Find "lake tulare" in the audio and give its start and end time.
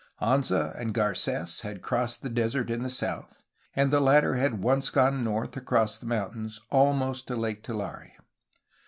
7.35-8.13